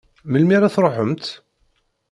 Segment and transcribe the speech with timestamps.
[0.31, 1.25] Melmi ara tṛuḥemt?